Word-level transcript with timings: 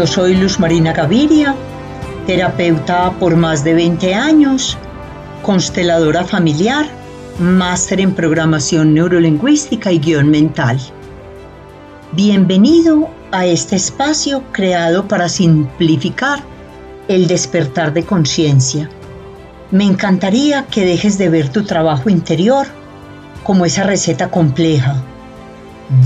Yo 0.00 0.06
soy 0.06 0.34
Luz 0.34 0.58
Marina 0.58 0.94
Gaviria, 0.94 1.54
terapeuta 2.26 3.12
por 3.20 3.36
más 3.36 3.64
de 3.64 3.74
20 3.74 4.14
años, 4.14 4.78
consteladora 5.42 6.24
familiar, 6.24 6.86
máster 7.38 8.00
en 8.00 8.14
programación 8.14 8.94
neurolingüística 8.94 9.92
y 9.92 9.98
guion 9.98 10.30
mental. 10.30 10.80
Bienvenido 12.12 13.10
a 13.30 13.44
este 13.44 13.76
espacio 13.76 14.42
creado 14.52 15.06
para 15.06 15.28
simplificar 15.28 16.42
el 17.08 17.26
despertar 17.26 17.92
de 17.92 18.02
conciencia. 18.02 18.88
Me 19.70 19.84
encantaría 19.84 20.64
que 20.64 20.86
dejes 20.86 21.18
de 21.18 21.28
ver 21.28 21.50
tu 21.50 21.64
trabajo 21.64 22.08
interior 22.08 22.66
como 23.44 23.66
esa 23.66 23.82
receta 23.82 24.30
compleja 24.30 24.96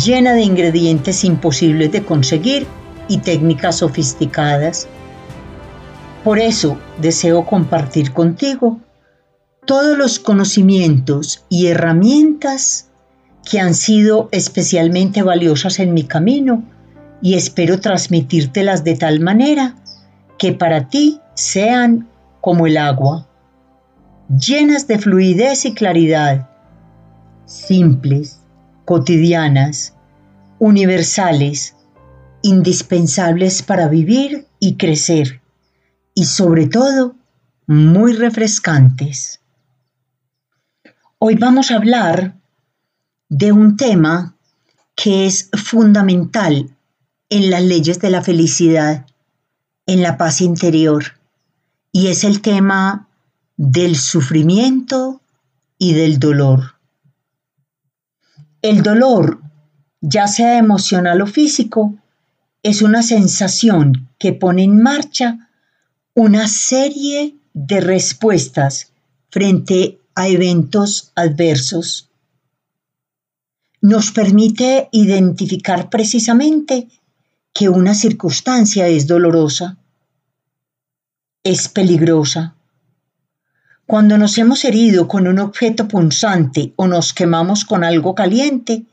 llena 0.05 0.33
de 0.33 0.43
ingredientes 0.43 1.25
imposibles 1.25 1.93
de 1.93 2.05
conseguir 2.05 2.67
y 3.09 3.19
técnicas 3.19 3.79
sofisticadas. 3.79 4.89
Por 6.23 6.39
eso 6.39 6.79
deseo 7.01 7.45
compartir 7.45 8.13
contigo 8.13 8.81
todos 9.67 9.97
los 9.97 10.19
conocimientos 10.19 11.45
y 11.49 11.67
herramientas 11.67 12.91
que 13.49 13.61
han 13.61 13.75
sido 13.75 14.29
especialmente 14.33 15.23
valiosas 15.23 15.79
en 15.79 15.95
mi 15.95 16.05
camino 16.05 16.65
y 17.21 17.35
espero 17.35 17.81
transmitírtelas 17.81 18.85
de 18.85 18.97
tal 18.97 19.21
manera 19.21 19.77
que 20.39 20.53
para 20.53 20.89
ti 20.89 21.21
sean 21.35 22.09
como 22.41 22.67
el 22.67 22.77
agua, 22.77 23.27
llenas 24.29 24.87
de 24.87 24.99
fluidez 24.99 25.65
y 25.65 25.75
claridad, 25.75 26.49
simples, 27.47 28.41
cotidianas, 28.85 29.95
universales, 30.59 31.75
indispensables 32.45 33.63
para 33.63 33.89
vivir 33.89 34.47
y 34.61 34.77
crecer, 34.77 35.41
y 36.15 36.27
sobre 36.27 36.67
todo, 36.67 37.17
muy 37.67 38.13
refrescantes. 38.13 39.41
Hoy 41.19 41.37
vamos 41.37 41.71
a 41.71 41.77
hablar 41.77 42.37
de 43.31 43.51
un 43.51 43.79
tema 43.79 44.37
que 44.95 45.27
es 45.27 45.49
fundamental 45.55 46.77
en 47.31 47.51
las 47.51 47.63
leyes 47.63 47.99
de 48.01 48.11
la 48.11 48.21
felicidad, 48.21 49.07
en 49.87 50.03
la 50.03 50.19
paz 50.19 50.43
interior, 50.43 51.03
y 51.93 52.09
es 52.09 52.25
el 52.25 52.43
tema 52.43 53.09
del 53.57 53.97
sufrimiento 53.97 55.23
y 55.79 55.95
del 55.95 56.19
dolor. 56.19 56.75
El 58.61 58.83
dolor, 58.83 59.41
ya 60.03 60.27
sea 60.29 60.59
emocional 60.59 61.23
o 61.23 61.27
físico, 61.27 61.95
es 62.65 62.81
una 62.81 63.03
sensación 63.03 64.09
que 64.19 64.33
pone 64.33 64.65
en 64.65 64.83
marcha 64.83 65.51
una 66.15 66.49
serie 66.49 67.37
de 67.53 67.81
respuestas 67.81 68.91
frente 69.31 70.01
a 70.15 70.29
eventos 70.29 71.13
adversos. 71.15 72.09
Nos 73.83 74.13
permite 74.13 74.89
identificar 74.93 75.91
precisamente 75.91 76.89
que 77.53 77.69
una 77.69 77.95
circunstancia 77.95 78.89
es 78.89 79.07
dolorosa, 79.07 79.77
es 81.43 81.69
peligrosa, 81.69 82.55
cuando 83.87 84.17
nos 84.17 84.39
hemos 84.39 84.65
herido 84.65 85.07
con 85.07 85.27
un 85.27 85.39
objeto 85.39 85.87
punzante 85.87 86.73
o 86.77 86.87
nos 86.87 87.13
quemamos 87.13 87.67
con 87.67 87.85
algo 87.85 88.15
caliente, 88.15 88.87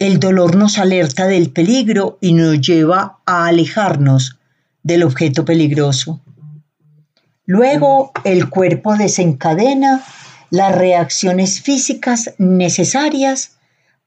el 0.00 0.18
dolor 0.18 0.56
nos 0.56 0.78
alerta 0.78 1.26
del 1.26 1.50
peligro 1.52 2.16
y 2.22 2.32
nos 2.32 2.58
lleva 2.58 3.18
a 3.26 3.46
alejarnos 3.46 4.38
del 4.82 5.02
objeto 5.02 5.44
peligroso. 5.44 6.22
Luego 7.44 8.10
el 8.24 8.48
cuerpo 8.48 8.96
desencadena 8.96 10.02
las 10.48 10.74
reacciones 10.74 11.60
físicas 11.60 12.32
necesarias 12.38 13.58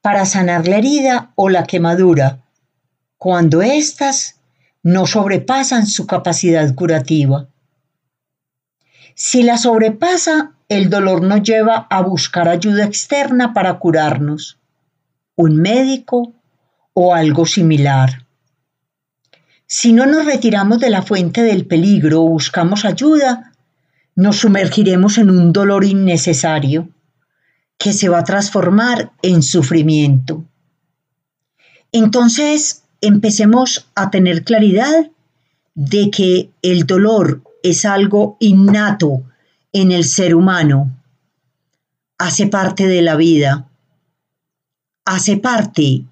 para 0.02 0.26
sanar 0.26 0.68
la 0.68 0.78
herida 0.78 1.32
o 1.36 1.50
la 1.50 1.64
quemadura, 1.66 2.40
cuando 3.20 3.62
éstas 3.62 4.38
no 4.82 5.06
sobrepasan 5.06 5.86
su 5.86 6.08
capacidad 6.08 6.74
curativa. 6.74 7.48
Si 9.14 9.44
la 9.44 9.58
sobrepasa, 9.58 10.54
el 10.70 10.90
dolor 10.90 11.22
nos 11.22 11.44
lleva 11.44 11.86
a 11.88 12.02
buscar 12.02 12.50
ayuda 12.50 12.84
externa 12.84 13.54
para 13.54 13.78
curarnos, 13.78 14.58
un 15.36 15.56
médico 15.58 16.34
o 16.94 17.14
algo 17.14 17.46
similar. 17.46 18.26
Si 19.66 19.94
no 19.94 20.06
nos 20.06 20.26
retiramos 20.26 20.80
de 20.80 20.90
la 20.90 21.02
fuente 21.02 21.42
del 21.42 21.66
peligro 21.66 22.24
o 22.24 22.30
buscamos 22.30 22.86
ayuda, 22.86 23.54
nos 24.16 24.38
sumergiremos 24.38 25.18
en 25.18 25.30
un 25.30 25.52
dolor 25.52 25.84
innecesario 25.84 26.90
que 27.78 27.94
se 27.94 28.10
va 28.10 28.20
a 28.20 28.24
transformar 28.24 29.12
en 29.22 29.42
sufrimiento. 29.42 30.44
Entonces, 31.92 32.84
empecemos 33.02 33.88
a 33.96 34.12
tener 34.12 34.44
claridad 34.44 35.10
de 35.76 36.12
que 36.12 36.52
el 36.62 36.86
dolor 36.86 37.42
es 37.64 37.86
algo 37.86 38.38
innato 38.40 39.24
en 39.72 39.92
el 39.92 40.04
ser 40.04 40.36
humano, 40.36 40.92
hace 42.18 42.48
parte 42.48 42.88
de 42.88 43.02
la 43.02 43.16
vida, 43.16 43.68
hace 45.06 45.38
parte 45.38 46.06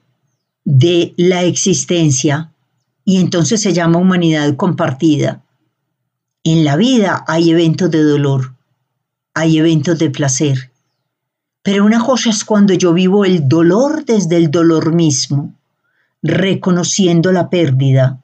de 0.63 1.13
la 1.17 1.43
existencia 1.43 2.51
y 3.03 3.19
entonces 3.19 3.61
se 3.61 3.73
llama 3.73 3.99
humanidad 3.99 4.55
compartida. 4.55 5.41
En 6.43 6.63
la 6.63 6.75
vida 6.75 7.23
hay 7.27 7.51
eventos 7.51 7.91
de 7.91 8.03
dolor, 8.03 8.53
hay 9.33 9.57
eventos 9.57 9.99
de 9.99 10.09
placer, 10.09 10.71
pero 11.63 11.85
una 11.85 12.03
cosa 12.03 12.29
es 12.29 12.43
cuando 12.43 12.73
yo 12.73 12.93
vivo 12.93 13.25
el 13.25 13.47
dolor 13.47 14.05
desde 14.05 14.37
el 14.37 14.49
dolor 14.49 14.93
mismo, 14.93 15.53
reconociendo 16.21 17.31
la 17.31 17.49
pérdida, 17.49 18.21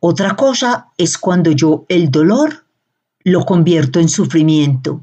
otra 0.00 0.36
cosa 0.36 0.88
es 0.98 1.18
cuando 1.18 1.50
yo 1.50 1.84
el 1.88 2.10
dolor 2.10 2.64
lo 3.24 3.44
convierto 3.44 3.98
en 3.98 4.08
sufrimiento. 4.08 5.02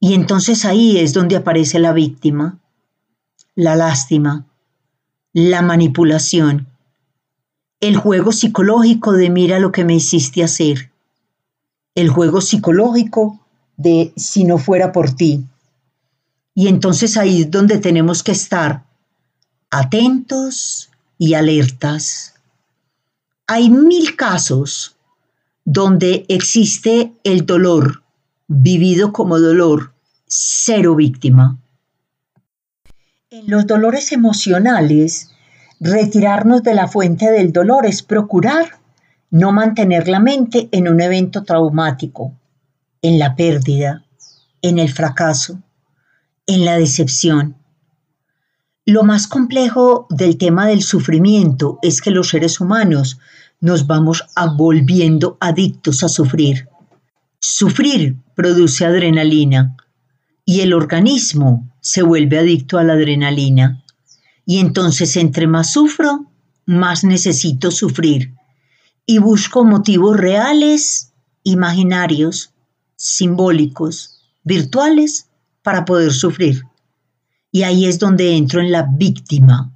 Y 0.00 0.14
entonces 0.14 0.64
ahí 0.64 0.98
es 0.98 1.12
donde 1.12 1.36
aparece 1.36 1.78
la 1.78 1.92
víctima, 1.92 2.58
la 3.58 3.74
lástima, 3.74 4.46
la 5.32 5.62
manipulación, 5.62 6.68
el 7.80 7.96
juego 7.96 8.30
psicológico 8.30 9.14
de 9.14 9.30
mira 9.30 9.58
lo 9.58 9.72
que 9.72 9.84
me 9.84 9.96
hiciste 9.96 10.44
hacer, 10.44 10.92
el 11.96 12.08
juego 12.08 12.40
psicológico 12.40 13.40
de 13.76 14.12
si 14.16 14.44
no 14.44 14.58
fuera 14.58 14.92
por 14.92 15.12
ti. 15.12 15.44
Y 16.54 16.68
entonces 16.68 17.16
ahí 17.16 17.42
es 17.42 17.50
donde 17.50 17.78
tenemos 17.78 18.22
que 18.22 18.30
estar 18.30 18.84
atentos 19.70 20.90
y 21.18 21.34
alertas. 21.34 22.34
Hay 23.48 23.70
mil 23.70 24.14
casos 24.14 24.94
donde 25.64 26.26
existe 26.28 27.12
el 27.24 27.44
dolor 27.44 28.04
vivido 28.46 29.12
como 29.12 29.40
dolor, 29.40 29.94
cero 30.28 30.94
víctima. 30.94 31.58
En 33.30 33.50
los 33.50 33.66
dolores 33.66 34.12
emocionales, 34.12 35.32
retirarnos 35.80 36.62
de 36.62 36.72
la 36.72 36.88
fuente 36.88 37.30
del 37.30 37.52
dolor 37.52 37.84
es 37.84 38.02
procurar 38.02 38.80
no 39.30 39.52
mantener 39.52 40.08
la 40.08 40.18
mente 40.18 40.70
en 40.72 40.88
un 40.88 41.02
evento 41.02 41.44
traumático, 41.44 42.32
en 43.02 43.18
la 43.18 43.36
pérdida, 43.36 44.02
en 44.62 44.78
el 44.78 44.90
fracaso, 44.90 45.60
en 46.46 46.64
la 46.64 46.78
decepción. 46.78 47.56
Lo 48.86 49.02
más 49.02 49.26
complejo 49.26 50.06
del 50.08 50.38
tema 50.38 50.66
del 50.66 50.82
sufrimiento 50.82 51.78
es 51.82 52.00
que 52.00 52.10
los 52.10 52.30
seres 52.30 52.60
humanos 52.60 53.18
nos 53.60 53.86
vamos 53.86 54.24
volviendo 54.56 55.36
adictos 55.38 56.02
a 56.02 56.08
sufrir. 56.08 56.66
Sufrir 57.40 58.16
produce 58.34 58.86
adrenalina 58.86 59.76
y 60.46 60.62
el 60.62 60.72
organismo 60.72 61.68
se 61.88 62.02
vuelve 62.02 62.38
adicto 62.38 62.76
a 62.76 62.84
la 62.84 62.92
adrenalina. 62.92 63.82
Y 64.44 64.58
entonces 64.58 65.16
entre 65.16 65.46
más 65.46 65.72
sufro, 65.72 66.30
más 66.66 67.02
necesito 67.02 67.70
sufrir. 67.70 68.34
Y 69.06 69.16
busco 69.20 69.64
motivos 69.64 70.18
reales, 70.18 71.14
imaginarios, 71.44 72.52
simbólicos, 72.94 74.20
virtuales, 74.44 75.28
para 75.62 75.86
poder 75.86 76.12
sufrir. 76.12 76.62
Y 77.50 77.62
ahí 77.62 77.86
es 77.86 77.98
donde 77.98 78.36
entro 78.36 78.60
en 78.60 78.70
la 78.70 78.82
víctima. 78.82 79.72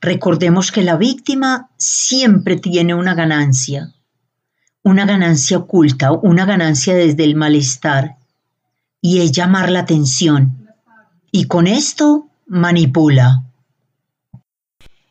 Recordemos 0.00 0.72
que 0.72 0.82
la 0.82 0.96
víctima 0.96 1.70
siempre 1.76 2.56
tiene 2.56 2.94
una 2.94 3.14
ganancia, 3.14 3.94
una 4.82 5.06
ganancia 5.06 5.58
oculta, 5.58 6.10
una 6.10 6.46
ganancia 6.46 6.96
desde 6.96 7.22
el 7.22 7.36
malestar, 7.36 8.16
y 9.00 9.20
es 9.20 9.30
llamar 9.30 9.70
la 9.70 9.80
atención. 9.80 10.60
Y 11.32 11.46
con 11.46 11.66
esto 11.66 12.28
manipula. 12.46 13.44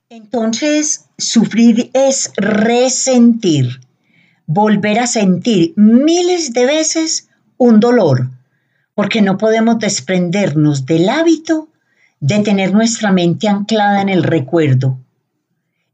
Entonces, 0.09 1.05
sufrir 1.17 1.91
es 1.93 2.31
resentir, 2.35 3.79
volver 4.45 4.99
a 4.99 5.07
sentir 5.07 5.73
miles 5.75 6.51
de 6.51 6.65
veces 6.65 7.29
un 7.57 7.79
dolor, 7.79 8.29
porque 8.95 9.21
no 9.21 9.37
podemos 9.37 9.79
desprendernos 9.79 10.85
del 10.85 11.07
hábito 11.09 11.69
de 12.19 12.39
tener 12.39 12.73
nuestra 12.73 13.11
mente 13.11 13.47
anclada 13.47 14.01
en 14.01 14.09
el 14.09 14.23
recuerdo. 14.23 14.97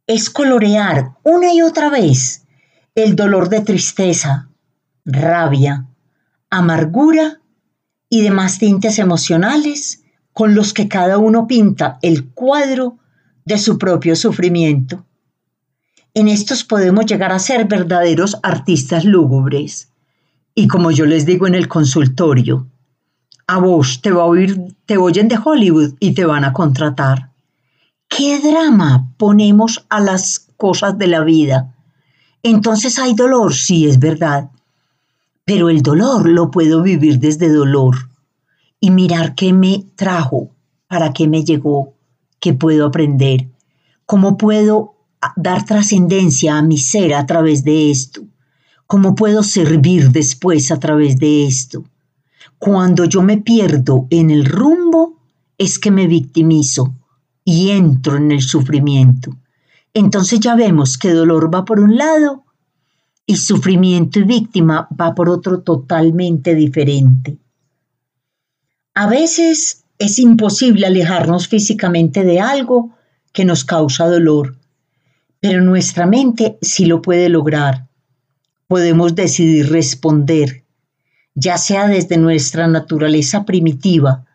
Es 0.08 0.30
colorear 0.30 1.12
una 1.24 1.54
y 1.54 1.62
otra 1.62 1.90
vez 1.90 2.46
el 2.96 3.16
dolor 3.16 3.50
de 3.50 3.62
tristeza, 3.62 4.48
rabia, 5.04 5.86
amargura 6.50 7.42
y 8.10 8.22
demás 8.22 8.60
tintes 8.60 8.98
emocionales 8.98 10.05
con 10.36 10.54
los 10.54 10.74
que 10.74 10.90
cada 10.90 11.18
uno 11.18 11.48
pinta 11.48 11.98
el 12.02 12.26
cuadro 12.26 12.98
de 13.46 13.58
su 13.58 13.78
propio 13.78 14.18
sufrimiento. 14.18 15.06
En 16.14 16.28
estos 16.28 16.66
podemos 16.66 17.06
llegar 17.06 17.32
a 17.32 17.40
ser 17.40 17.70
verdaderos 17.70 18.38
artistas 18.44 19.06
lúgubres. 19.06 19.88
Y 20.54 20.68
como 20.68 20.92
yo 20.92 21.06
les 21.06 21.26
digo 21.26 21.48
en 21.48 21.56
el 21.56 21.70
consultorio, 21.70 22.68
a 23.48 23.60
vos 23.60 24.02
te, 24.02 24.12
va 24.12 24.24
a 24.24 24.26
oír, 24.26 24.76
te 24.86 24.98
oyen 24.98 25.30
de 25.30 25.40
Hollywood 25.42 25.94
y 26.02 26.12
te 26.12 26.26
van 26.26 26.44
a 26.44 26.52
contratar. 26.52 27.30
¿Qué 28.10 28.42
drama 28.42 29.14
ponemos 29.16 29.86
a 29.88 30.02
las 30.02 30.50
cosas 30.58 30.98
de 30.98 31.08
la 31.08 31.24
vida? 31.24 31.74
Entonces 32.44 33.00
hay 33.00 33.14
dolor, 33.14 33.54
sí 33.54 33.88
es 33.88 34.00
verdad, 34.00 34.50
pero 35.46 35.70
el 35.70 35.82
dolor 35.82 36.28
lo 36.28 36.52
puedo 36.52 36.82
vivir 36.82 37.20
desde 37.20 37.48
dolor 37.48 38.10
y 38.86 38.92
mirar 38.92 39.34
qué 39.34 39.52
me 39.52 39.84
trajo, 39.96 40.52
para 40.88 41.12
qué 41.12 41.28
me 41.28 41.44
llegó, 41.44 41.96
qué 42.40 42.54
puedo 42.54 42.86
aprender, 42.86 43.50
cómo 44.06 44.38
puedo 44.38 44.94
dar 45.36 45.66
trascendencia 45.66 46.56
a 46.56 46.62
mi 46.62 46.78
ser 46.78 47.16
a 47.16 47.26
través 47.26 47.64
de 47.64 47.90
esto, 47.90 48.22
cómo 48.86 49.16
puedo 49.16 49.42
servir 49.42 50.12
después 50.12 50.70
a 50.70 50.80
través 50.80 51.18
de 51.18 51.48
esto. 51.48 51.84
Cuando 52.60 53.06
yo 53.06 53.24
me 53.24 53.38
pierdo 53.38 54.06
en 54.12 54.30
el 54.30 54.46
rumbo 54.46 55.20
es 55.58 55.80
que 55.80 55.90
me 55.90 56.06
victimizo 56.06 56.94
y 57.44 57.72
entro 57.72 58.18
en 58.18 58.32
el 58.34 58.44
sufrimiento. 58.44 59.36
Entonces 59.96 60.40
ya 60.40 60.54
vemos 60.54 61.00
que 61.00 61.10
dolor 61.10 61.52
va 61.52 61.66
por 61.66 61.80
un 61.80 61.98
lado 61.98 62.44
y 63.26 63.38
sufrimiento 63.38 64.20
y 64.20 64.26
víctima 64.26 64.88
va 64.92 65.16
por 65.16 65.28
otro 65.28 65.62
totalmente 65.62 66.54
diferente. 66.54 67.40
A 68.98 69.08
veces 69.08 69.84
es 70.00 70.20
imposible 70.20 70.88
alejarnos 70.88 71.50
físicamente 71.50 72.24
de 72.24 72.40
algo 72.40 72.96
que 73.34 73.44
nos 73.44 73.66
causa 73.66 74.08
dolor, 74.08 74.58
pero 75.42 75.62
nuestra 75.62 76.06
mente 76.06 76.58
sí 76.62 76.86
lo 76.86 77.02
puede 77.02 77.28
lograr. 77.28 77.90
Podemos 78.68 79.14
decidir 79.14 79.70
responder, 79.70 80.64
ya 81.34 81.58
sea 81.58 81.88
desde 81.88 82.16
nuestra 82.16 82.70
naturaleza 82.70 83.44
primitiva, 83.44 84.26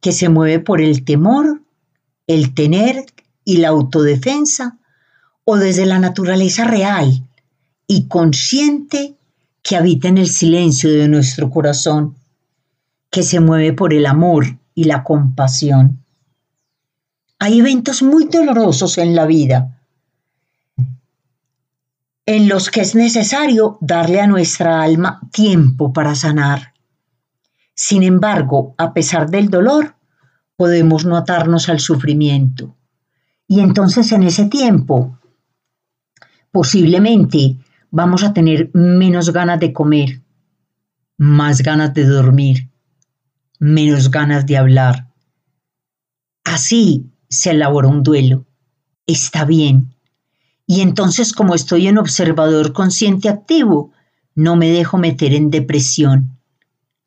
que 0.00 0.12
se 0.12 0.30
mueve 0.30 0.60
por 0.60 0.80
el 0.80 1.04
temor, 1.04 1.62
el 2.26 2.54
tener 2.54 3.04
y 3.44 3.58
la 3.58 3.68
autodefensa, 3.68 4.78
o 5.44 5.58
desde 5.58 5.84
la 5.84 5.98
naturaleza 5.98 6.64
real, 6.64 7.22
y 7.86 8.08
consciente 8.08 9.14
que 9.62 9.76
habita 9.76 10.08
en 10.08 10.16
el 10.16 10.28
silencio 10.28 10.90
de 10.90 11.06
nuestro 11.06 11.50
corazón, 11.50 12.16
que 13.16 13.22
se 13.22 13.40
mueve 13.40 13.72
por 13.72 13.94
el 13.94 14.04
amor 14.04 14.58
y 14.74 14.84
la 14.84 15.02
compasión. 15.02 16.04
Hay 17.38 17.60
eventos 17.60 18.02
muy 18.02 18.26
dolorosos 18.26 18.98
en 18.98 19.16
la 19.16 19.24
vida 19.24 19.80
en 22.26 22.46
los 22.46 22.68
que 22.68 22.82
es 22.82 22.94
necesario 22.94 23.78
darle 23.80 24.20
a 24.20 24.26
nuestra 24.26 24.82
alma 24.82 25.18
tiempo 25.32 25.94
para 25.94 26.14
sanar. 26.14 26.74
Sin 27.72 28.02
embargo, 28.02 28.74
a 28.76 28.92
pesar 28.92 29.30
del 29.30 29.48
dolor, 29.48 29.94
podemos 30.54 31.06
no 31.06 31.16
atarnos 31.16 31.70
al 31.70 31.80
sufrimiento. 31.80 32.76
Y 33.48 33.60
entonces 33.60 34.12
en 34.12 34.24
ese 34.24 34.44
tiempo, 34.44 35.18
posiblemente 36.50 37.56
vamos 37.90 38.24
a 38.24 38.34
tener 38.34 38.70
menos 38.74 39.32
ganas 39.32 39.58
de 39.58 39.72
comer, 39.72 40.20
más 41.16 41.62
ganas 41.62 41.94
de 41.94 42.04
dormir, 42.04 42.68
menos 43.58 44.10
ganas 44.10 44.46
de 44.46 44.56
hablar. 44.56 45.08
Así 46.44 47.06
se 47.28 47.50
elabora 47.50 47.88
un 47.88 48.02
duelo. 48.02 48.46
Está 49.06 49.44
bien. 49.44 49.94
Y 50.66 50.80
entonces 50.80 51.32
como 51.32 51.54
estoy 51.54 51.88
en 51.88 51.98
observador 51.98 52.72
consciente 52.72 53.28
activo, 53.28 53.92
no 54.34 54.56
me 54.56 54.70
dejo 54.70 54.98
meter 54.98 55.34
en 55.34 55.50
depresión. 55.50 56.38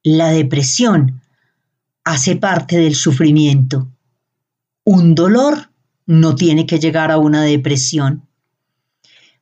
La 0.03 0.29
depresión 0.29 1.21
hace 2.03 2.35
parte 2.35 2.77
del 2.77 2.95
sufrimiento. 2.95 3.87
Un 4.83 5.13
dolor 5.15 5.69
no 6.05 6.35
tiene 6.35 6.65
que 6.65 6.79
llegar 6.79 7.11
a 7.11 7.17
una 7.17 7.43
depresión 7.43 8.29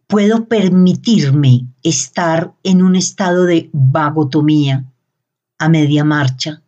puedo 0.07 0.47
permitirme 0.47 1.67
estar 1.83 2.53
en 2.63 2.81
un 2.81 2.95
estado 2.95 3.43
de 3.43 3.69
vagotomía 3.73 4.85
a 5.59 5.69
media 5.69 6.03
marcha 6.03 6.63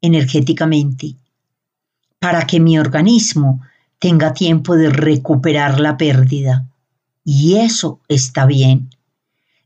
energéticamente 0.00 1.16
para 2.18 2.46
que 2.46 2.60
mi 2.60 2.78
organismo 2.78 3.62
tenga 3.98 4.32
tiempo 4.32 4.76
de 4.76 4.90
recuperar 4.90 5.80
la 5.80 5.96
pérdida. 5.96 6.66
Y 7.24 7.56
eso 7.56 8.00
está 8.08 8.46
bien. 8.46 8.90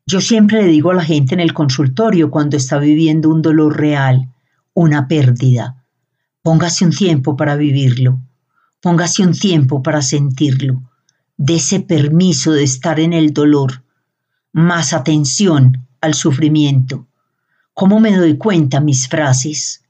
Yo 0.07 0.21
siempre 0.21 0.63
le 0.63 0.69
digo 0.69 0.91
a 0.91 0.95
la 0.95 1.05
gente 1.05 1.35
en 1.35 1.41
el 1.41 1.55
consultorio 1.55 2.31
cuando 2.31 2.57
está 2.57 2.79
viviendo 2.79 3.29
un 3.29 3.41
dolor 3.41 3.79
real, 3.79 4.29
una 4.75 5.07
pérdida, 5.07 5.85
póngase 6.43 6.85
un 6.85 6.91
tiempo 6.91 7.37
para 7.37 7.57
vivirlo, 7.57 8.21
póngase 8.81 9.23
un 9.23 9.33
tiempo 9.33 9.83
para 9.83 10.03
sentirlo, 10.03 10.83
de 11.37 11.55
ese 11.55 11.81
permiso 11.81 12.53
de 12.53 12.65
estar 12.65 12.99
en 12.99 13.13
el 13.13 13.33
dolor, 13.33 13.85
más 14.53 14.93
atención 14.93 15.87
al 16.01 16.15
sufrimiento. 16.15 17.07
¿Cómo 17.73 18.01
me 18.01 18.17
doy 18.17 18.37
cuenta 18.37 18.81
mis 18.81 19.09
frases? 19.09 19.82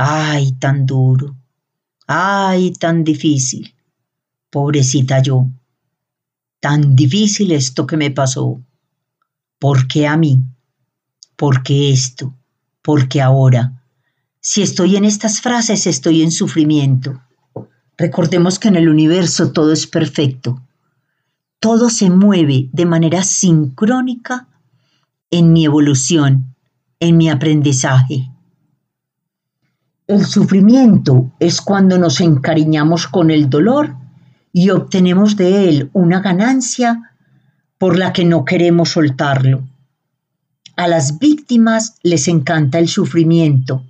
Ay, 0.00 0.52
tan 0.52 0.86
duro. 0.86 1.36
Ay, 2.06 2.72
tan 2.72 3.02
difícil. 3.02 3.74
Pobrecita 4.50 5.20
yo. 5.20 5.48
Tan 6.60 6.94
difícil 6.94 7.50
esto 7.52 7.86
que 7.86 7.96
me 7.96 8.10
pasó. 8.10 8.60
¿Por 9.58 9.88
qué 9.88 10.06
a 10.06 10.16
mí? 10.16 10.40
¿Por 11.36 11.62
qué 11.62 11.92
esto? 11.92 12.34
¿Por 12.82 13.08
qué 13.08 13.20
ahora? 13.20 13.82
Si 14.40 14.62
estoy 14.62 14.96
en 14.96 15.04
estas 15.04 15.40
frases, 15.40 15.86
estoy 15.86 16.22
en 16.22 16.30
sufrimiento. 16.30 17.20
Recordemos 17.96 18.58
que 18.58 18.68
en 18.68 18.76
el 18.76 18.88
universo 18.88 19.50
todo 19.50 19.72
es 19.72 19.86
perfecto 19.86 20.62
todo 21.60 21.90
se 21.90 22.08
mueve 22.08 22.68
de 22.72 22.86
manera 22.86 23.24
sincrónica 23.24 24.46
en 25.30 25.52
mi 25.52 25.64
evolución, 25.64 26.54
en 27.00 27.16
mi 27.16 27.28
aprendizaje. 27.28 28.30
El 30.08 30.24
sufrimiento 30.24 31.30
es 31.38 31.60
cuando 31.60 31.98
nos 31.98 32.22
encariñamos 32.22 33.06
con 33.08 33.30
el 33.30 33.50
dolor 33.50 33.94
y 34.54 34.70
obtenemos 34.70 35.36
de 35.36 35.68
él 35.68 35.90
una 35.92 36.20
ganancia 36.20 37.12
por 37.76 37.98
la 37.98 38.14
que 38.14 38.24
no 38.24 38.46
queremos 38.46 38.88
soltarlo. 38.88 39.68
A 40.76 40.88
las 40.88 41.18
víctimas 41.18 41.98
les 42.02 42.26
encanta 42.26 42.78
el 42.78 42.88
sufrimiento 42.88 43.84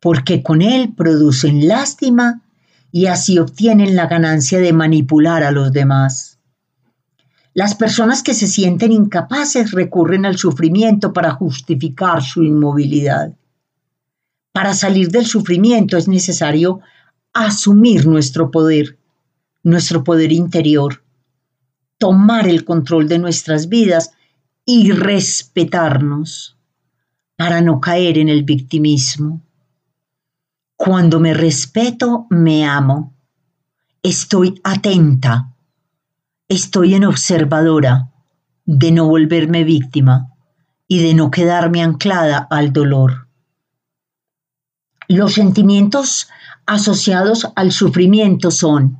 porque 0.00 0.42
con 0.42 0.60
él 0.60 0.92
producen 0.92 1.68
lástima 1.68 2.42
y 2.90 3.06
así 3.06 3.38
obtienen 3.38 3.94
la 3.94 4.08
ganancia 4.08 4.58
de 4.58 4.72
manipular 4.72 5.44
a 5.44 5.52
los 5.52 5.72
demás. 5.72 6.40
Las 7.54 7.76
personas 7.76 8.24
que 8.24 8.34
se 8.34 8.48
sienten 8.48 8.90
incapaces 8.90 9.70
recurren 9.70 10.26
al 10.26 10.36
sufrimiento 10.36 11.12
para 11.12 11.30
justificar 11.30 12.24
su 12.24 12.42
inmovilidad. 12.42 13.32
Para 14.54 14.72
salir 14.72 15.08
del 15.08 15.26
sufrimiento 15.26 15.96
es 15.96 16.06
necesario 16.06 16.78
asumir 17.32 18.06
nuestro 18.06 18.52
poder, 18.52 18.96
nuestro 19.64 20.04
poder 20.04 20.30
interior, 20.30 21.02
tomar 21.98 22.46
el 22.46 22.64
control 22.64 23.08
de 23.08 23.18
nuestras 23.18 23.68
vidas 23.68 24.12
y 24.64 24.92
respetarnos 24.92 26.56
para 27.36 27.60
no 27.62 27.80
caer 27.80 28.16
en 28.18 28.28
el 28.28 28.44
victimismo. 28.44 29.42
Cuando 30.76 31.18
me 31.18 31.34
respeto, 31.34 32.28
me 32.30 32.64
amo. 32.64 33.12
Estoy 34.02 34.60
atenta 34.62 35.54
Estoy 36.48 36.94
en 36.94 37.06
observadora 37.06 38.12
de 38.66 38.92
no 38.92 39.08
volverme 39.08 39.64
víctima 39.64 40.30
y 40.86 41.02
de 41.02 41.14
no 41.14 41.30
quedarme 41.30 41.82
anclada 41.82 42.46
al 42.50 42.70
dolor. 42.70 43.23
Los 45.08 45.34
sentimientos 45.34 46.28
asociados 46.66 47.48
al 47.56 47.72
sufrimiento 47.72 48.50
son 48.50 48.98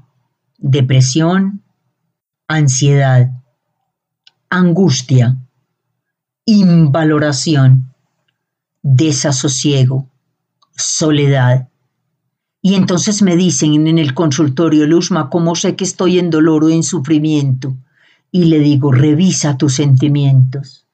depresión, 0.59 1.63
ansiedad, 2.47 3.31
angustia, 4.51 5.39
invaloración, 6.45 7.95
desasosiego, 8.83 10.11
soledad. 10.77 11.69
Y 12.61 12.75
entonces 12.75 13.23
me 13.23 13.37
dicen 13.37 13.87
en 13.87 13.99
el 13.99 14.15
consultorio, 14.15 14.87
Luzma, 14.87 15.31
¿cómo 15.31 15.55
sé 15.55 15.75
que 15.77 15.85
estoy 15.85 16.19
en 16.19 16.31
dolor 16.31 16.65
o 16.65 16.69
en 16.69 16.83
sufrimiento? 16.83 17.77
Y 18.31 18.47
le 18.47 18.59
digo, 18.59 18.93
revisa 18.93 19.57
tus 19.57 19.75
sentimientos. 19.75 20.87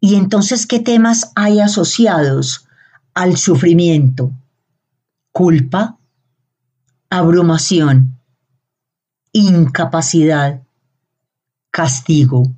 Y 0.00 0.16
entonces, 0.16 0.66
¿qué 0.66 0.80
temas 0.80 1.32
hay 1.34 1.60
asociados 1.60 2.66
al 3.14 3.36
sufrimiento? 3.36 4.32
Culpa, 5.30 5.98
abrumación, 7.10 8.18
incapacidad, 9.32 10.62
castigo, 11.70 12.54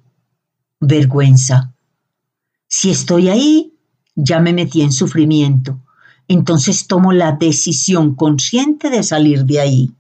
vergüenza. 0.81 1.75
Si 2.69 2.91
estoy 2.91 3.29
ahí, 3.29 3.75
ya 4.15 4.41
me 4.41 4.53
metí 4.53 4.83
en 4.83 4.93
sufrimiento. 4.93 5.81
Entonces 6.29 6.87
tomo 6.87 7.13
la 7.13 7.33
decisión 7.33 8.15
consciente 8.15 8.91
de 8.91 9.03
salir 9.03 9.45
de 9.45 9.61
ahí. 9.61 9.93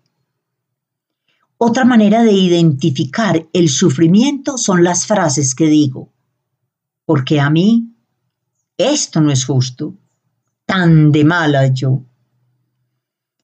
Otra 1.59 1.85
manera 1.85 2.23
de 2.23 2.33
identificar 2.33 3.47
el 3.53 3.69
sufrimiento 3.69 4.59
son 4.59 4.85
las 4.85 5.07
frases 5.07 5.55
que 5.55 5.67
digo. 5.67 6.13
Porque 7.05 7.41
a 7.41 7.51
mí 7.51 7.95
esto 8.77 9.21
no 9.21 9.31
es 9.31 9.45
justo. 9.45 9.95
Tan 10.67 11.13
de 11.13 11.25
mala 11.25 11.67
yo. 11.69 12.03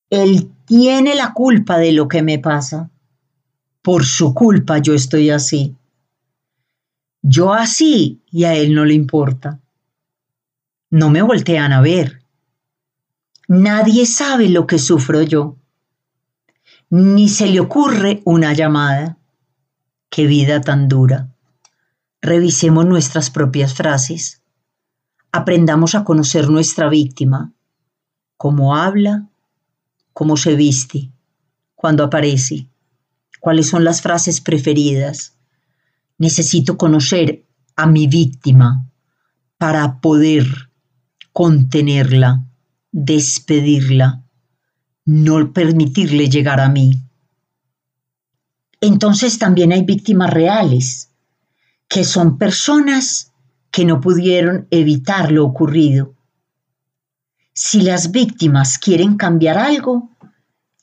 Él 0.08 0.50
tiene 0.64 1.14
la 1.14 1.32
culpa 1.32 1.78
de 1.78 1.92
lo 1.92 2.08
que 2.08 2.22
me 2.22 2.38
pasa. 2.38 2.90
Por 3.82 4.04
su 4.04 4.34
culpa 4.34 4.78
yo 4.78 4.94
estoy 4.94 5.30
así. 5.30 5.76
Yo 7.22 7.52
así 7.52 8.22
y 8.30 8.44
a 8.44 8.54
él 8.54 8.74
no 8.74 8.84
le 8.84 8.94
importa. 8.94 9.60
No 10.90 11.10
me 11.10 11.22
voltean 11.22 11.72
a 11.72 11.80
ver. 11.80 12.22
Nadie 13.46 14.06
sabe 14.06 14.48
lo 14.48 14.66
que 14.66 14.78
sufro 14.78 15.22
yo. 15.22 15.56
Ni 16.88 17.28
se 17.28 17.46
le 17.46 17.60
ocurre 17.60 18.22
una 18.24 18.52
llamada. 18.52 19.18
Qué 20.08 20.26
vida 20.26 20.60
tan 20.60 20.88
dura. 20.88 21.28
Revisemos 22.20 22.86
nuestras 22.86 23.30
propias 23.30 23.74
frases. 23.74 24.39
Aprendamos 25.32 25.94
a 25.94 26.02
conocer 26.02 26.48
nuestra 26.50 26.88
víctima, 26.88 27.52
cómo 28.36 28.74
habla, 28.74 29.28
cómo 30.12 30.36
se 30.36 30.56
viste, 30.56 31.12
cuando 31.76 32.02
aparece, 32.02 32.66
cuáles 33.38 33.68
son 33.68 33.84
las 33.84 34.02
frases 34.02 34.40
preferidas. 34.40 35.36
Necesito 36.18 36.76
conocer 36.76 37.44
a 37.76 37.86
mi 37.86 38.06
víctima 38.06 38.86
para 39.56 40.00
poder 40.00 40.46
contenerla, 41.32 42.44
despedirla, 42.90 44.22
no 45.04 45.52
permitirle 45.52 46.28
llegar 46.28 46.60
a 46.60 46.68
mí. 46.68 47.02
Entonces 48.80 49.38
también 49.38 49.72
hay 49.72 49.84
víctimas 49.84 50.30
reales, 50.32 51.10
que 51.88 52.04
son 52.04 52.36
personas 52.36 53.29
que 53.70 53.84
no 53.84 54.00
pudieron 54.00 54.66
evitar 54.70 55.30
lo 55.30 55.44
ocurrido. 55.44 56.14
Si 57.52 57.82
las 57.82 58.10
víctimas 58.10 58.78
quieren 58.78 59.16
cambiar 59.16 59.58
algo, 59.58 60.10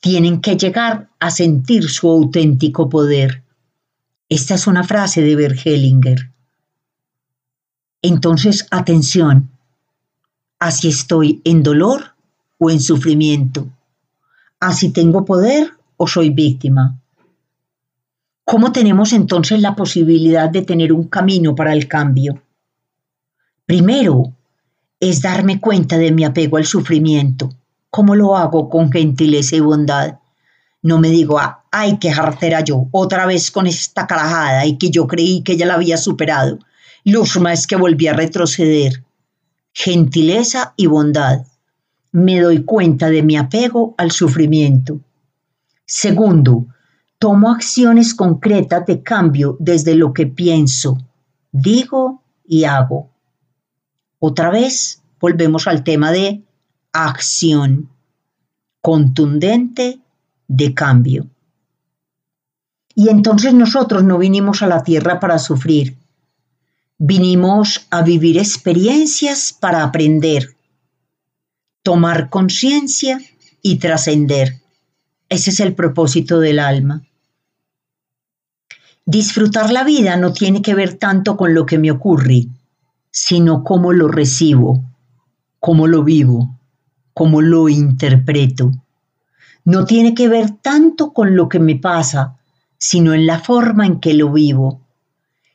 tienen 0.00 0.40
que 0.40 0.56
llegar 0.56 1.08
a 1.18 1.30
sentir 1.30 1.88
su 1.88 2.08
auténtico 2.08 2.88
poder. 2.88 3.42
Esta 4.28 4.54
es 4.54 4.66
una 4.66 4.84
frase 4.84 5.22
de 5.22 5.34
Bergelinger. 5.36 6.30
Entonces, 8.00 8.66
atención, 8.70 9.50
así 10.58 10.88
estoy 10.88 11.40
en 11.44 11.62
dolor 11.62 12.14
o 12.58 12.70
en 12.70 12.80
sufrimiento, 12.80 13.68
así 14.60 14.90
tengo 14.90 15.24
poder 15.24 15.72
o 15.96 16.06
soy 16.06 16.30
víctima. 16.30 17.00
¿Cómo 18.44 18.72
tenemos 18.72 19.12
entonces 19.12 19.60
la 19.60 19.74
posibilidad 19.74 20.48
de 20.48 20.62
tener 20.62 20.92
un 20.92 21.08
camino 21.08 21.54
para 21.54 21.72
el 21.72 21.88
cambio? 21.88 22.40
Primero, 23.68 24.32
es 24.98 25.20
darme 25.20 25.60
cuenta 25.60 25.98
de 25.98 26.10
mi 26.10 26.24
apego 26.24 26.56
al 26.56 26.64
sufrimiento. 26.64 27.50
¿Cómo 27.90 28.14
lo 28.14 28.34
hago 28.34 28.70
con 28.70 28.90
gentileza 28.90 29.56
y 29.56 29.60
bondad? 29.60 30.20
No 30.80 30.98
me 30.98 31.10
digo, 31.10 31.38
ah, 31.38 31.66
ay, 31.70 31.98
qué 31.98 32.10
jartera 32.10 32.62
yo, 32.62 32.86
otra 32.92 33.26
vez 33.26 33.50
con 33.50 33.66
esta 33.66 34.06
carajada 34.06 34.64
y 34.64 34.78
que 34.78 34.88
yo 34.88 35.06
creí 35.06 35.42
que 35.42 35.58
ya 35.58 35.66
la 35.66 35.74
había 35.74 35.98
superado. 35.98 36.60
Luzma 37.04 37.52
es 37.52 37.66
que 37.66 37.76
volví 37.76 38.06
a 38.06 38.14
retroceder. 38.14 39.04
Gentileza 39.74 40.72
y 40.74 40.86
bondad. 40.86 41.44
Me 42.10 42.40
doy 42.40 42.64
cuenta 42.64 43.10
de 43.10 43.22
mi 43.22 43.36
apego 43.36 43.94
al 43.98 44.12
sufrimiento. 44.12 44.98
Segundo, 45.84 46.64
tomo 47.18 47.50
acciones 47.50 48.14
concretas 48.14 48.86
de 48.86 49.02
cambio 49.02 49.58
desde 49.60 49.94
lo 49.94 50.14
que 50.14 50.26
pienso, 50.26 50.96
digo 51.52 52.22
y 52.46 52.64
hago. 52.64 53.10
Otra 54.18 54.50
vez 54.50 55.02
volvemos 55.20 55.66
al 55.66 55.84
tema 55.84 56.12
de 56.12 56.42
acción 56.92 57.88
contundente 58.80 60.00
de 60.48 60.74
cambio. 60.74 61.26
Y 62.94 63.10
entonces 63.10 63.54
nosotros 63.54 64.02
no 64.02 64.18
vinimos 64.18 64.62
a 64.62 64.66
la 64.66 64.82
tierra 64.82 65.20
para 65.20 65.38
sufrir, 65.38 65.96
vinimos 66.98 67.86
a 67.90 68.02
vivir 68.02 68.38
experiencias 68.38 69.52
para 69.52 69.84
aprender, 69.84 70.56
tomar 71.82 72.28
conciencia 72.28 73.20
y 73.62 73.78
trascender. 73.78 74.60
Ese 75.28 75.50
es 75.50 75.60
el 75.60 75.74
propósito 75.74 76.40
del 76.40 76.58
alma. 76.58 77.02
Disfrutar 79.06 79.70
la 79.70 79.84
vida 79.84 80.16
no 80.16 80.32
tiene 80.32 80.60
que 80.60 80.74
ver 80.74 80.94
tanto 80.94 81.36
con 81.36 81.54
lo 81.54 81.66
que 81.66 81.78
me 81.78 81.90
ocurre, 81.90 82.46
sino 83.10 83.64
cómo 83.64 83.92
lo 83.92 84.08
recibo, 84.08 84.84
cómo 85.60 85.86
lo 85.86 86.04
vivo 86.04 86.58
cómo 87.18 87.42
lo 87.42 87.68
interpreto. 87.68 88.70
No 89.64 89.86
tiene 89.86 90.14
que 90.14 90.28
ver 90.28 90.52
tanto 90.52 91.12
con 91.12 91.34
lo 91.34 91.48
que 91.48 91.58
me 91.58 91.74
pasa, 91.74 92.38
sino 92.78 93.12
en 93.12 93.26
la 93.26 93.40
forma 93.40 93.86
en 93.86 93.98
que 93.98 94.14
lo 94.14 94.32
vivo. 94.32 94.86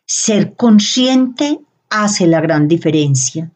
Ser 0.05 0.57
consciente 0.57 1.61
hace 1.89 2.27
la 2.27 2.41
gran 2.41 2.67
diferencia. 2.67 3.49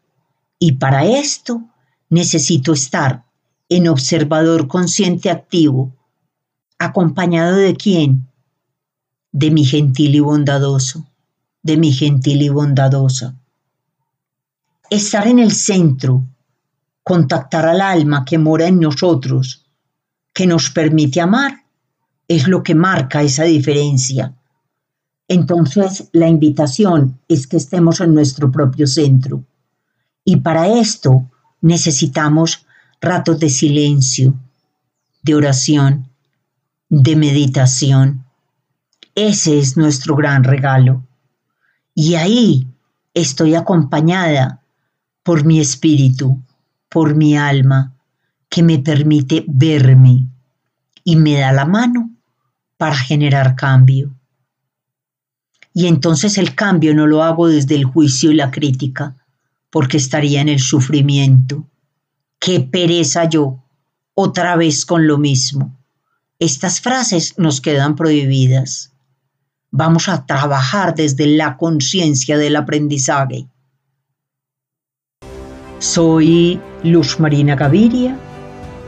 Y 0.58 0.72
para 0.72 1.04
esto 1.04 1.60
necesito 2.08 2.72
estar 2.72 3.26
en 3.68 3.88
observador 3.88 4.68
consciente 4.68 5.28
activo. 5.28 5.92
¿Acompañado 6.78 7.56
de 7.56 7.76
quién? 7.76 8.26
De 9.32 9.50
mi 9.50 9.66
gentil 9.66 10.14
y 10.14 10.20
bondadoso, 10.20 11.06
de 11.62 11.76
mi 11.76 11.92
gentil 11.92 12.40
y 12.40 12.48
bondadosa. 12.48 13.36
Estar 14.90 15.26
en 15.26 15.38
el 15.38 15.52
centro, 15.52 16.24
contactar 17.02 17.66
al 17.66 17.82
alma 17.82 18.24
que 18.24 18.38
mora 18.38 18.66
en 18.66 18.80
nosotros, 18.80 19.66
que 20.32 20.46
nos 20.46 20.70
permite 20.70 21.20
amar, 21.20 21.62
es 22.26 22.48
lo 22.48 22.62
que 22.62 22.74
marca 22.74 23.22
esa 23.22 23.44
diferencia. 23.44 24.34
Entonces, 25.28 26.08
la 26.12 26.26
invitación 26.26 27.20
es 27.28 27.46
que 27.46 27.58
estemos 27.58 28.00
en 28.00 28.14
nuestro 28.14 28.50
propio 28.50 28.86
centro. 28.86 29.44
Y 30.24 30.36
para 30.36 30.68
esto 30.68 31.30
necesitamos 31.60 32.66
ratos 33.00 33.38
de 33.40 33.50
silencio, 33.50 34.34
de 35.22 35.34
oración, 35.34 36.08
de 36.88 37.14
meditación. 37.14 38.24
Ese 39.14 39.58
es 39.58 39.76
nuestro 39.76 40.16
gran 40.16 40.44
regalo. 40.44 41.02
Y 41.94 42.14
ahí 42.14 42.66
estoy 43.12 43.54
acompañada 43.54 44.62
por 45.28 45.44
mi 45.44 45.60
espíritu, 45.60 46.42
por 46.88 47.14
mi 47.14 47.36
alma 47.36 47.92
que 48.48 48.62
me 48.62 48.78
permite 48.78 49.44
verme 49.46 50.24
y 51.04 51.16
me 51.16 51.34
da 51.34 51.52
la 51.52 51.66
mano 51.66 52.16
para 52.78 52.96
generar 52.96 53.54
cambio. 53.54 54.10
Y 55.74 55.86
entonces 55.86 56.38
el 56.38 56.54
cambio 56.54 56.94
no 56.94 57.06
lo 57.06 57.22
hago 57.22 57.46
desde 57.46 57.74
el 57.74 57.84
juicio 57.84 58.30
y 58.30 58.36
la 58.36 58.50
crítica, 58.50 59.16
porque 59.68 59.98
estaría 59.98 60.40
en 60.40 60.48
el 60.48 60.60
sufrimiento. 60.60 61.68
Qué 62.38 62.60
pereza 62.60 63.28
yo, 63.28 63.62
otra 64.14 64.56
vez 64.56 64.86
con 64.86 65.06
lo 65.06 65.18
mismo. 65.18 65.78
Estas 66.38 66.80
frases 66.80 67.34
nos 67.36 67.60
quedan 67.60 67.96
prohibidas. 67.96 68.94
Vamos 69.70 70.08
a 70.08 70.24
trabajar 70.24 70.94
desde 70.94 71.26
la 71.26 71.58
conciencia 71.58 72.38
del 72.38 72.56
aprendizaje 72.56 73.46
soy 75.78 76.60
Luz 76.82 77.20
Marina 77.20 77.54
Gaviria 77.54 78.16